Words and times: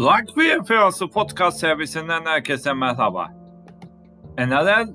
Rugby 0.00 0.64
Filosu 0.64 1.10
Podcast 1.10 1.58
servisinden 1.58 2.24
herkese 2.24 2.72
merhaba. 2.72 3.28
NRL 4.38 4.88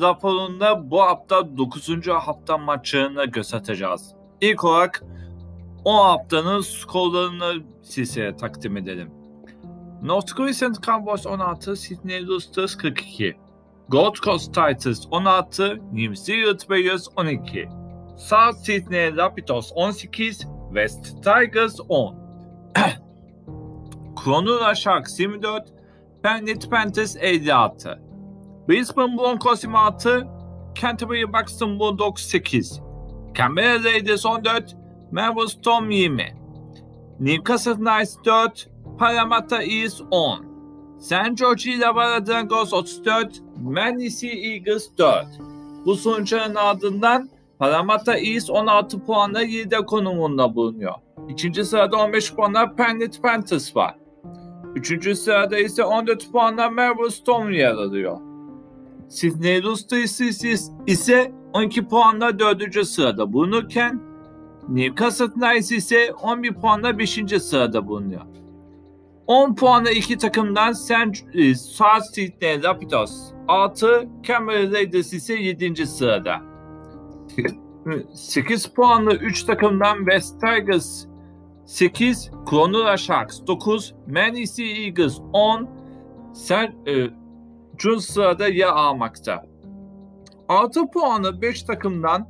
raporunda 0.00 0.90
bu 0.90 1.02
hafta 1.02 1.56
9. 1.56 2.08
hafta 2.08 2.58
maçını 2.58 3.24
göz 3.24 3.54
atacağız. 3.54 4.14
İlk 4.40 4.64
olarak 4.64 5.02
o 5.84 6.04
haftanın 6.04 6.60
skorlarını 6.60 7.62
size 7.82 8.36
takdim 8.36 8.76
edelim. 8.76 9.10
North 10.02 10.36
Crescent 10.36 10.82
Cowboys 10.82 11.26
16, 11.26 11.76
Sydney 11.76 12.26
Roosters 12.26 12.76
42. 12.76 13.36
Gold 13.88 14.14
Coast 14.14 14.54
Titans 14.54 15.06
16, 15.10 15.80
New 15.92 16.16
Zealand 16.16 16.58
Warriors 16.58 17.08
12. 17.16 17.68
South 18.16 18.56
Sydney 18.56 19.16
Rapids 19.16 19.72
18, 19.74 20.46
West 20.74 21.04
Tigers 21.24 21.80
10. 21.88 22.22
Cronulla 24.22 24.72
Sharks 24.72 25.16
24, 25.16 25.72
Penrith 26.22 26.70
Panthers 26.70 27.16
56. 27.16 27.98
Brisbane 28.68 29.16
Broncos 29.16 29.64
26, 29.64 30.28
Canterbury 30.74 31.24
Buxton 31.24 31.76
Bulldogs 31.76 32.22
8. 32.30 32.80
Canberra 33.34 33.82
Raiders 33.82 34.24
14, 34.24 34.76
Melbourne 35.10 35.48
Storm 35.48 35.90
20. 35.90 36.34
Newcastle 37.18 37.74
Knights 37.74 38.16
4, 38.22 38.68
Parramatta 38.96 39.60
East 39.60 40.02
10. 40.12 40.46
St. 41.00 41.34
George 41.34 41.66
Illawarra 41.66 42.20
Dragons 42.20 42.72
34, 42.72 43.40
Manly 43.56 44.08
Eagles 44.22 44.88
4. 44.98 45.26
Bu 45.84 45.96
sonuçların 45.96 46.54
ardından 46.54 47.30
Parramatta 47.58 48.16
East 48.16 48.50
16 48.50 49.04
puanla 49.04 49.42
7 49.42 49.76
konumunda 49.76 50.54
bulunuyor. 50.54 50.94
İkinci 51.28 51.64
sırada 51.64 51.96
15 51.96 52.34
puanla 52.34 52.74
Penrith 52.74 53.22
Panthers 53.22 53.76
var. 53.76 54.01
Üçüncü 54.76 55.14
sırada 55.14 55.58
ise 55.58 55.84
14 55.84 56.32
puanla 56.32 56.70
Melbourne 56.70 57.10
Storm 57.10 57.50
yer 57.50 57.72
alıyor. 57.72 58.18
Sydney 59.08 59.62
Roosters 59.62 60.20
ise 60.86 61.32
12 61.52 61.88
puanla 61.88 62.38
4. 62.38 62.86
sırada 62.86 63.32
bulunurken 63.32 64.00
Newcastle 64.68 65.30
Knights 65.30 65.72
ise 65.72 66.12
11 66.22 66.54
puanla 66.54 66.98
5. 66.98 67.24
sırada 67.42 67.86
bulunuyor. 67.88 68.22
10 69.26 69.54
puanla 69.54 69.90
iki 69.90 70.18
takımdan 70.18 70.74
e, 71.34 71.54
South 71.54 72.04
Sydney 72.12 72.62
Rapids 72.62 73.32
6, 73.48 74.08
Canberra 74.22 74.72
Raiders 74.72 75.12
ise 75.12 75.34
7. 75.34 75.86
sırada. 75.86 76.40
8 78.14 78.66
puanlı 78.66 79.14
3 79.14 79.42
takımdan 79.42 79.96
West 79.98 80.40
Tigers 80.40 81.06
8, 81.66 82.30
Cronulla 82.50 82.96
Sharks 82.96 83.40
9, 83.46 83.94
Manly 84.06 84.44
Eagles 84.58 85.20
10, 85.32 85.68
Ser, 86.34 86.72
e, 86.86 87.10
Jun 87.78 87.98
sırada 87.98 88.48
yer 88.48 88.68
almakta. 88.68 89.46
6 90.48 90.90
puanı 90.90 91.42
5 91.42 91.62
takımdan 91.62 92.28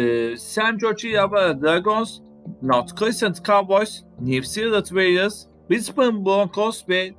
e, 0.00 0.36
St. 0.36 0.80
George 0.80 1.08
Illawarra 1.08 1.62
Dragons, 1.62 2.18
North 2.62 2.96
Crescent 2.98 3.44
Cowboys, 3.44 4.02
New 4.20 4.42
Zealand 4.42 4.84
Warriors, 4.84 5.46
Brisbane 5.70 6.24
Broncos 6.24 6.88
ve 6.88 7.14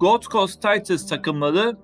Gold 0.00 0.22
Coast 0.22 0.62
Titans 0.62 1.08
takımları 1.08 1.76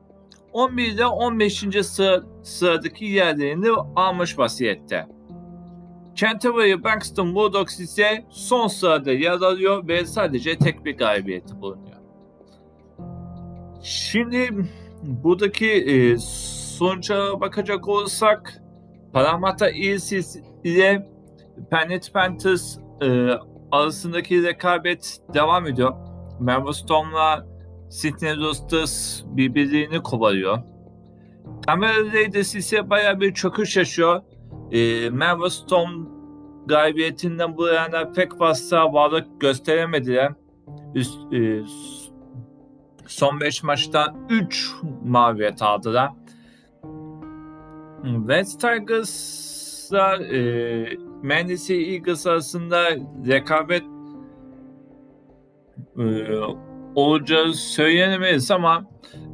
11 0.52 0.92
ile 0.92 1.06
15. 1.06 1.64
Sıra, 1.82 2.22
sıradaki 2.42 3.04
yerlerini 3.04 3.70
almış 3.96 4.38
vaziyette. 4.38 5.06
Canterbury 6.14 6.84
Buxton 6.84 7.34
Bulldogs 7.34 7.80
ise 7.80 8.24
son 8.30 8.66
sırada 8.66 9.12
yer 9.12 9.30
alıyor 9.30 9.88
ve 9.88 10.06
sadece 10.06 10.58
tek 10.58 10.84
bir 10.84 10.96
galibiyeti 10.96 11.60
bulunuyor. 11.60 11.96
Şimdi 13.82 14.50
buradaki 15.02 15.70
e, 15.70 16.18
sonuca 16.18 17.40
bakacak 17.40 17.88
olursak 17.88 18.62
Parramatta 19.12 19.68
Eels 19.68 20.12
ile 20.64 21.08
Penrith 21.70 22.12
Panthers 22.12 22.78
e, 23.02 23.28
arasındaki 23.72 24.42
rekabet 24.42 25.18
devam 25.34 25.66
ediyor. 25.66 25.94
Melbourne 26.40 26.72
Storm'la 26.72 27.46
Sydney 27.90 28.36
Roosters 28.36 29.22
birbirlerini 29.24 30.02
kovalıyor. 30.02 30.58
Canberra 31.68 32.12
Raiders 32.12 32.54
ise 32.54 32.90
baya 32.90 33.20
bir 33.20 33.34
çöküş 33.34 33.76
yaşıyor. 33.76 34.22
E, 34.72 35.10
Melbourne 35.10 35.50
Storm 35.50 36.08
galibiyetinden 36.66 37.56
bu 37.56 37.66
yana 37.66 38.12
pek 38.12 38.38
fazla 38.38 38.92
varlık 38.92 39.40
gösteremediler. 39.40 40.32
Üst, 40.94 41.32
e, 41.32 41.62
son 43.06 43.40
5 43.40 43.62
maçtan 43.62 44.26
3 44.30 44.72
mağlubiyet 45.04 45.62
aldılar. 45.62 46.10
West 48.02 48.60
Tigers'la 48.60 50.16
e, 50.16 50.96
Manly 51.22 51.94
Eagles 51.94 52.26
arasında 52.26 52.90
rekabet 53.26 53.82
e, 55.98 56.04
olacağı 56.94 57.54
söylenemeyiz 57.54 58.50
ama 58.50 58.84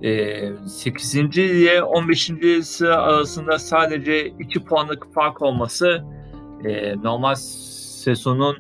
e, 0.03 0.41
8. 0.67 1.15
ile 1.39 1.83
15. 1.83 2.31
sıra 2.63 2.97
arasında 2.97 3.59
sadece 3.59 4.27
2 4.27 4.65
puanlık 4.65 5.15
fark 5.15 5.43
olması 5.43 6.05
e, 6.65 6.97
normal 7.03 7.35
sezonun 7.35 8.57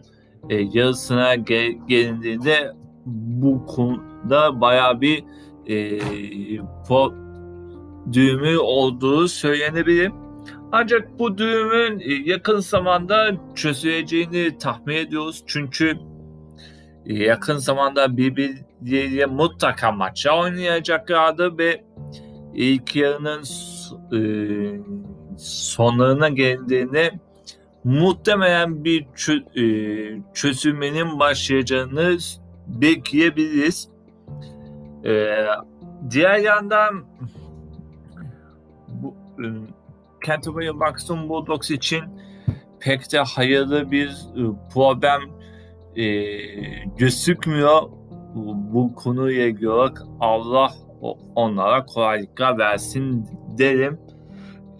e, 0.49 0.57
yarısına 0.73 1.35
gel, 1.35 1.73
gelindiğinde 1.89 2.73
bu 3.07 3.67
konuda 3.67 4.61
baya 4.61 5.01
bir 5.01 5.25
e, 5.67 6.01
po, 6.89 7.15
düğümü 8.13 8.59
olduğu 8.59 9.29
söylenebilir. 9.29 10.13
Ancak 10.73 11.19
bu 11.19 11.39
düğümün 11.39 12.01
e, 12.01 12.13
yakın 12.31 12.59
zamanda 12.59 13.37
çözüleceğini 13.55 14.59
tahmin 14.59 14.95
ediyoruz. 14.95 15.43
Çünkü 15.47 15.99
yakın 17.07 17.57
zamanda 17.57 18.17
birbirleriyle 18.17 19.27
mutlaka 19.27 19.93
maçı 19.93 20.31
oynayacaklardı 20.31 21.59
ve 21.59 21.85
ilk 22.55 22.97
yarının 22.97 23.43
e, 24.13 24.21
sonlarına 25.39 26.29
geldiğinde 26.29 27.11
muhtemelen 27.85 28.85
bir 28.85 29.05
çö- 29.05 29.61
e, 29.61 30.23
çözülmenin 30.35 31.19
başlayacağını 31.19 32.19
bekleyebiliriz. 32.67 33.89
E, 35.05 35.37
diğer 36.11 36.39
yandan 36.39 37.05
bu, 38.89 39.15
e, 39.43 39.47
Canterbury 40.27 40.69
Buxton 40.69 41.29
Bulldogs 41.29 41.71
için 41.71 42.05
pek 42.81 43.13
de 43.13 43.19
hayırlı 43.19 43.91
bir 43.91 44.09
e, 44.09 44.43
problem 44.75 45.21
e, 45.99 46.07
gözükmüyor. 46.99 47.83
Bu 48.73 48.95
konuya 48.95 49.47
ilgili 49.47 49.71
Allah 50.21 50.71
onlara 51.35 51.87
kolaylıklar 51.87 52.59
versin 52.59 53.27
derim. 53.59 53.99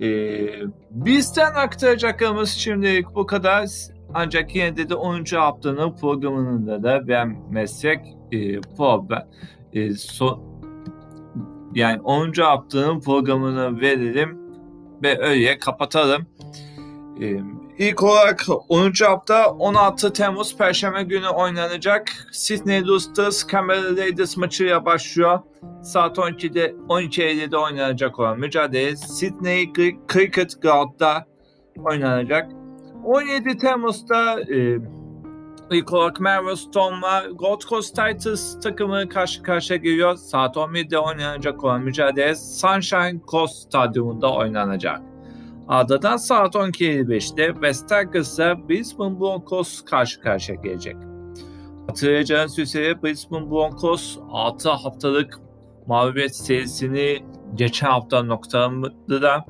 Ee, 0.01 0.49
bizden 0.91 1.55
aktaracaklarımız 1.55 2.51
şimdilik 2.51 3.15
bu 3.15 3.27
kadar. 3.27 3.69
Ancak 4.15 4.55
yine 4.55 4.77
de, 4.77 4.89
de 4.89 4.95
10. 4.95 5.25
haftanın 5.37 5.97
programında 5.97 6.83
da 6.83 7.09
ben 7.09 7.37
meslek 7.51 8.01
e, 8.33 8.61
problem 8.61 9.29
e, 9.73 9.93
so, 9.93 10.41
yani 11.75 12.01
10. 12.01 12.33
haftanın 12.33 13.01
programını 13.01 13.81
verelim 13.81 14.39
ve 15.03 15.19
öyle 15.19 15.59
kapatalım. 15.59 16.27
E, 17.21 17.37
ilk 17.79 18.03
olarak 18.03 18.47
10. 18.69 18.93
hafta 19.05 19.51
16 19.51 20.13
Temmuz 20.13 20.57
Perşembe 20.57 21.03
günü 21.03 21.29
oynanacak. 21.29 22.13
Sydney 22.33 22.87
Roosters 22.87 23.47
Canberra 23.47 23.97
Raiders 23.97 24.37
maçıyla 24.37 24.85
başlıyor 24.85 25.39
saat 25.83 26.19
12'de 26.19 26.75
12.50'de 26.89 27.57
oynanacak 27.57 28.19
olan 28.19 28.39
mücadele 28.39 28.97
Sydney 28.97 29.73
Cricket 30.13 30.63
Ground'da 30.63 31.27
oynanacak. 31.77 32.51
17 33.05 33.57
Temmuz'da 33.59 34.41
e, 34.41 34.79
ilk 35.71 35.93
olarak 35.93 36.21
Melbourne 36.21 36.57
Storm'la 36.57 37.25
Gold 37.35 37.61
Coast 37.61 37.97
Titans 37.97 38.61
takımı 38.61 39.09
karşı 39.09 39.43
karşıya 39.43 39.77
geliyor. 39.77 40.17
Saat 40.17 40.57
11'de 40.57 40.99
oynanacak 40.99 41.65
olan 41.65 41.83
mücadele 41.83 42.35
Sunshine 42.35 43.21
Coast 43.27 43.55
Stadyumunda 43.55 44.35
oynanacak. 44.35 45.01
Ardından 45.69 46.17
saat 46.17 46.55
12.55'te 46.55 47.53
West 47.53 47.89
Tigers'la 47.89 48.69
Brisbane 48.69 49.21
Broncos 49.21 49.85
karşı 49.85 50.21
karşıya 50.21 50.61
gelecek. 50.63 50.97
Hatırlayacağınız 51.87 52.59
üzere 52.59 53.03
Brisbane 53.03 53.51
Broncos 53.51 54.19
6 54.31 54.71
haftalık 54.71 55.39
mağlubiyet 55.87 56.37
serisini 56.37 57.19
geçen 57.55 57.89
hafta 57.89 58.23
noktaladılar 58.23 59.45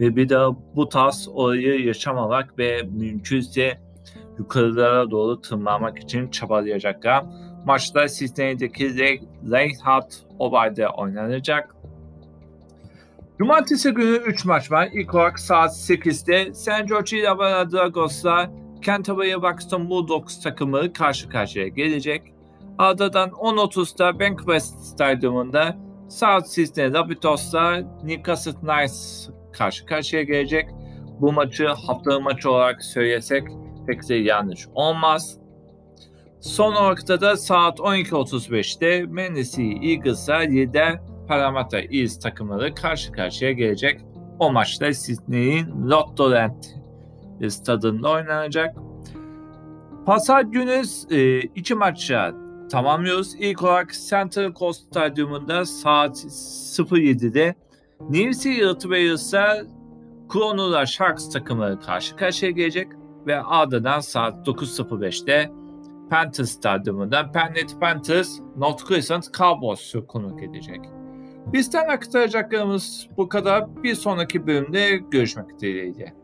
ve 0.00 0.16
bir 0.16 0.28
daha 0.28 0.50
bu 0.76 0.88
tarz 0.88 1.28
olayı 1.28 1.86
yaşamamak 1.86 2.58
ve 2.58 2.82
mümkünse 2.82 3.78
yukarılara 4.38 5.10
doğru 5.10 5.40
tırmanmak 5.40 5.98
için 5.98 6.30
çabalayacaklar. 6.30 7.24
maçta 7.66 8.08
Sydney'deki 8.08 8.96
Reinhardt 9.50 10.14
Oval'de 10.38 10.88
oynanacak. 10.88 11.73
Cumartesi 13.38 13.90
günü 13.90 14.16
3 14.16 14.44
maç 14.44 14.72
var. 14.72 14.88
İlk 14.92 15.14
olarak 15.14 15.38
saat 15.38 15.70
8'de 15.70 16.54
St. 16.54 16.88
George 16.88 17.18
Illawarra 17.18 17.70
Dragos'la 17.70 18.50
Canterbury 18.80 19.42
Buxton 19.42 19.90
Bulldogs 19.90 20.42
takımı 20.42 20.92
karşı 20.92 21.28
karşıya 21.28 21.68
gelecek. 21.68 22.22
Ardından 22.78 23.30
10.30'da 23.30 24.20
Bankwest 24.20 24.80
Stadyumunda 24.80 25.76
South 26.08 26.46
Sydney 26.46 26.92
Rabitos'la 26.92 27.80
Newcastle 28.04 28.52
Knights 28.52 29.28
karşı 29.52 29.86
karşıya 29.86 30.22
gelecek. 30.22 30.68
Bu 31.20 31.32
maçı 31.32 31.66
haftanın 31.66 32.22
maçı 32.22 32.50
olarak 32.50 32.84
söylesek 32.84 33.48
pek 33.86 34.08
de 34.08 34.14
yanlış 34.14 34.68
olmaz. 34.74 35.38
Son 36.40 36.74
olarak 36.74 37.08
da 37.08 37.36
saat 37.36 37.78
12.35'te 37.78 39.02
Manly 39.06 39.92
Eagles'a 39.92 40.36
lider 40.36 41.00
Parramatta 41.28 41.78
Eels 41.78 42.18
takımları 42.18 42.74
karşı 42.74 43.12
karşıya 43.12 43.52
gelecek. 43.52 44.00
O 44.38 44.52
maçta 44.52 44.94
Sydney'in 44.94 45.90
Lottoland 45.90 46.64
stadında 47.48 48.10
oynanacak. 48.10 48.76
Pazar 50.06 50.42
günü 50.42 50.82
e, 51.10 51.40
iki 51.40 51.74
maçı 51.74 52.34
tamamlıyoruz. 52.70 53.34
İlk 53.34 53.62
olarak 53.62 53.92
Central 54.08 54.54
Coast 54.54 54.86
Stadyumunda 54.86 55.64
saat 55.64 56.16
07'de 56.16 57.54
New 58.10 58.32
Zealand 58.32 58.80
Walers'a 58.80 59.62
Cronulla 60.32 60.86
Sharks 60.86 61.30
takımları 61.30 61.80
karşı 61.80 62.16
karşıya 62.16 62.50
gelecek 62.50 62.88
ve 63.26 63.42
ardından 63.42 64.00
saat 64.00 64.48
9.05'te 64.48 65.50
Panthers 66.10 66.50
Stadyumunda 66.50 67.32
Penrith 67.32 67.80
Panthers 67.80 68.40
North 68.56 68.88
Crescent 68.88 69.34
Cowboys'u 69.34 70.06
konuk 70.06 70.42
edecek. 70.42 70.80
Bizden 71.52 71.88
aktaracaklarımız 71.88 73.06
bu 73.16 73.28
kadar. 73.28 73.82
Bir 73.82 73.94
sonraki 73.94 74.46
bölümde 74.46 74.96
görüşmek 75.10 75.60
dileğiyle. 75.60 76.23